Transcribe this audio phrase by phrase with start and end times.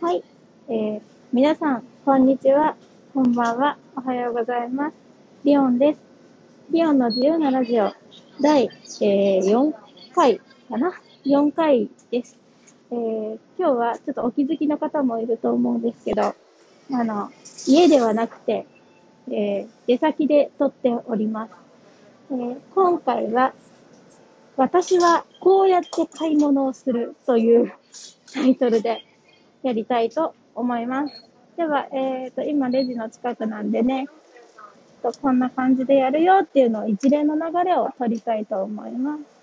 [0.00, 0.22] はい。
[0.68, 1.00] えー、
[1.32, 2.76] 皆さん、こんにちは。
[3.14, 3.78] こんばんは。
[3.96, 4.94] おはようございます。
[5.44, 6.00] リオンです。
[6.70, 7.92] リオンの自由なラジオ、
[8.40, 9.72] 第、えー、4
[10.14, 10.92] 回かな
[11.24, 12.36] ?4 回です。
[12.90, 16.34] えー、今日はちょっとお気づきの方もいると思うんですけど、
[16.92, 17.30] あの、
[17.66, 18.66] 家ではなくて、
[19.28, 21.52] えー、出先で撮っております。
[22.32, 23.54] えー、今回は、
[24.56, 27.72] 私はこうやって買い物をするという
[28.32, 29.04] タイトルで
[29.64, 31.24] やりたいと思います。
[31.56, 34.06] では、えっ、ー、と、今レジの近くなんでね、
[35.02, 39.34] とこんな感じでやるよっていうのを一連の流れを取りたいと思います。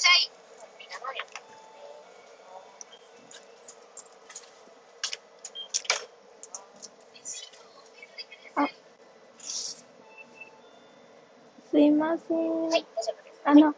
[0.00, 0.39] すい
[11.88, 12.62] ません。
[12.62, 13.40] はい、大丈夫です。
[13.44, 13.74] あの、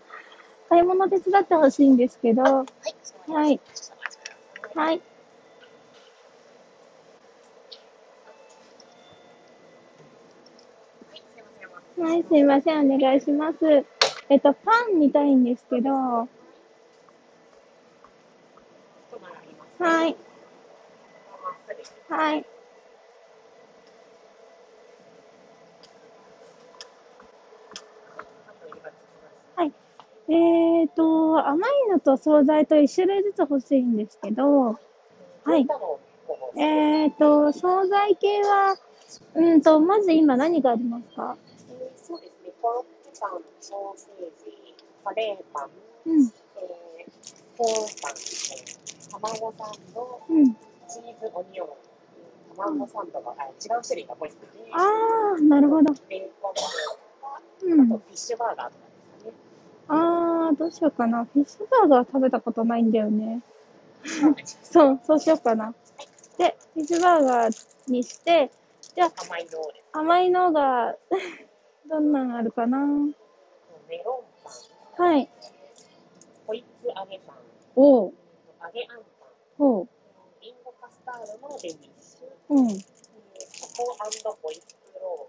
[0.69, 2.43] 買い物手伝ってほしいんですけど。
[2.43, 2.67] はい。
[3.29, 3.61] はい。
[4.75, 5.03] はい。
[11.99, 12.91] はい、すいません。
[12.91, 13.59] お願いします。
[14.29, 15.91] えっと、パン見たいんですけど。
[15.93, 16.29] は
[20.07, 20.17] い。
[22.09, 22.52] はい。
[30.33, 34.79] えっ、ー、と、甘いのと惣菜と1種類ずつ欲しいんですけど、
[35.45, 35.67] はい。
[36.57, 38.79] えっ、ー、と、惣菜系は、
[39.35, 41.37] うんと、まず今何がありますか？
[41.69, 42.53] そうですね。
[42.63, 45.71] コロッケパン、ソーセージ、カレーパン、
[46.07, 47.11] うん、えー、
[47.59, 51.69] コーンパン、えー、卵サンド、うん、チーズオニオン、
[52.57, 54.79] 卵サンドが、あ違う種類がポイントで、あ
[55.37, 55.93] あ、なるほど。
[56.09, 56.55] ベーコ
[57.67, 58.92] ン、うん、あとフィッシュバーガーとか
[59.95, 61.27] あー、どうしようかな。
[61.27, 63.43] フィッシュバーガー食べたことないんだよね。
[64.63, 65.75] そう、そうしようかな。
[66.39, 68.51] で、フィッシュバーガーにして、
[68.95, 69.51] じゃあ、甘いの
[69.93, 70.97] 甘いのが
[71.91, 72.79] どんなんあるかな。
[73.87, 74.45] メロン
[74.97, 75.09] パン。
[75.09, 75.29] はい。
[76.47, 77.37] ホイップ揚げパン。
[77.77, 78.15] おう。
[78.63, 79.27] 揚げあんパ
[79.59, 79.67] ン。
[79.67, 79.89] おう。
[80.41, 82.55] リンゴカスタードのデニッシュ。
[82.55, 82.69] うん。
[82.69, 84.61] チョコホイッ
[84.95, 85.29] プロ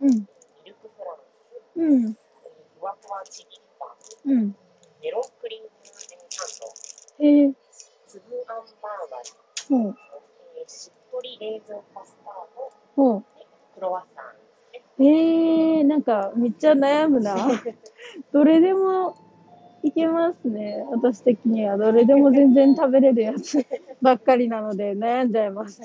[0.00, 0.06] ール。
[0.06, 0.10] うん。
[0.10, 0.26] ミ
[0.66, 1.76] ルクフランス。
[1.76, 2.12] うん。
[2.78, 3.62] ふわふわチキン
[4.24, 4.56] うん。
[5.02, 5.68] メロンクリーム
[6.30, 6.48] サン
[7.18, 7.24] ド。
[7.24, 7.52] へえ。
[8.06, 9.96] 粒あんバーガう。
[10.56, 12.72] えー、しっとりレーズンカスタード。
[12.94, 13.24] ほう。
[13.74, 15.04] クロワッサン。
[15.04, 17.34] へえー、なんかめっちゃ悩むな。
[18.32, 19.16] どれでも
[19.82, 20.84] いけますね。
[20.90, 21.76] 私的には。
[21.76, 23.58] どれでも全然食べれるやつ
[24.00, 25.80] ばっかりなので悩んじゃいます。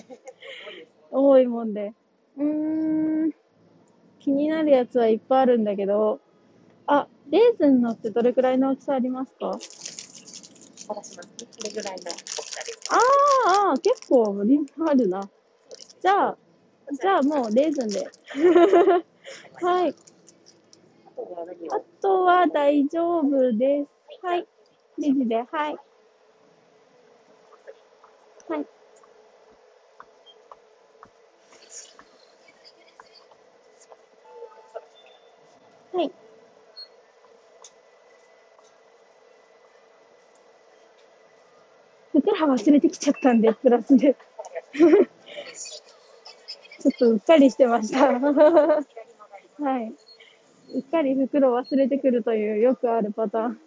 [1.09, 1.93] 多いもんで。
[2.37, 3.31] うーん。
[4.19, 6.19] 気になるやつはいっぱいあるんだけど、
[6.87, 9.59] あ、レーズンのってどれくらいの大きさありますか？
[10.87, 11.29] 私のこ
[11.65, 12.79] れぐらいの大きさです。
[12.89, 15.29] ああ、結構ボリュームあるな。
[16.01, 16.37] じゃあ、
[16.93, 18.07] じゃあもうレーズンで。
[19.61, 19.95] はい。
[21.69, 23.89] あとは大丈夫です。
[24.25, 24.47] はい。
[24.97, 25.47] レジで、はい。
[25.51, 25.75] はい。
[28.47, 28.65] はい。
[42.21, 44.15] 服忘れてきちゃったんで、プラスで。
[46.79, 48.07] ちょっとうっかりしてました。
[48.19, 49.95] はい。
[50.73, 53.61] うっかり袋忘れてくるというよくあるパターン。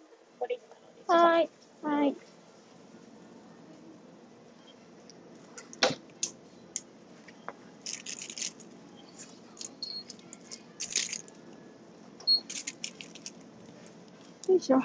[1.07, 1.49] はい。
[1.81, 2.15] はい。
[14.47, 14.79] よいしょ。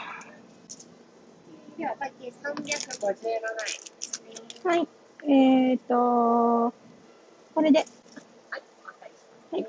[1.96, 4.70] では、会計357円。
[4.70, 4.88] はい。
[5.24, 6.74] えっ、ー、と、
[7.54, 7.78] これで。
[7.80, 7.84] は
[8.58, 9.66] い、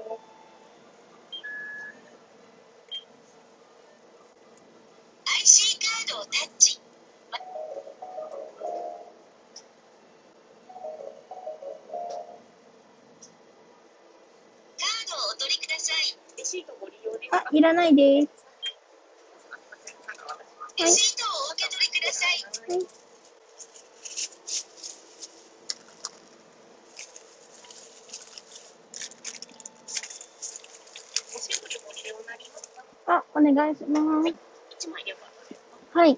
[17.31, 18.27] あ、いらないです。
[20.79, 21.16] レシ
[22.67, 22.87] はい。
[33.07, 34.35] あ、お願いします。
[35.93, 36.17] はい。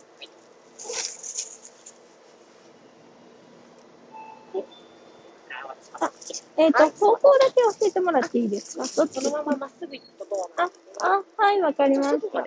[6.01, 6.11] あ、
[6.57, 8.85] えっ、ー、と、はい、方向だけ教えてもらっていいですか？
[8.85, 10.71] そのまままっすぐ行くとどうなあ、
[11.15, 12.43] あ、はい、わかりました。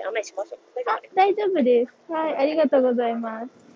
[1.14, 2.12] 大丈夫です。
[2.12, 3.71] はい、ありがとうございます。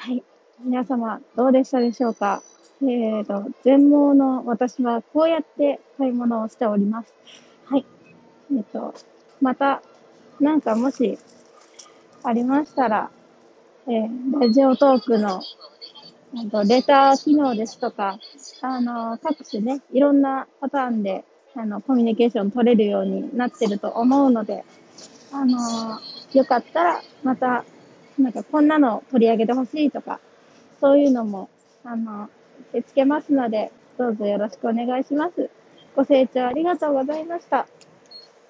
[0.00, 0.22] はい。
[0.64, 2.40] 皆様、どうでしたでしょうか？
[2.82, 7.12] えーと、全盲の私はこうやって買い物をしております。
[7.64, 7.84] はい。
[8.52, 8.94] えっ、ー、と、
[9.40, 9.82] また、
[10.38, 11.18] なんかもし、
[12.22, 13.10] ありましたら、
[13.88, 15.42] えー、ラジオトークの、
[16.52, 18.20] とレター機能ですとか、
[18.62, 21.24] あの、各種ね、いろんなパターンで、
[21.56, 24.64] あの、コミュニケーション取れるようになってると思うので、
[25.32, 25.58] あの、
[26.34, 27.64] よかったら、また、
[28.18, 30.20] なんかこんなの取り上げてほしいとか、
[30.80, 31.48] そういうのも、
[31.84, 32.28] あの、
[32.70, 35.50] 受け付けますので、どうぞよろしくお願いします。
[35.94, 37.66] ご清聴ありがとうございました。